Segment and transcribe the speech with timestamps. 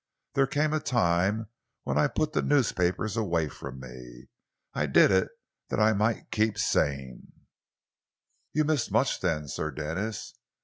[0.33, 1.51] "There came a time
[1.83, 4.29] when I put the newspapers away from me.
[4.73, 5.27] I did it
[5.69, 7.31] that I might keep sane."
[8.51, 10.33] "You've missed much then, Sir Denis.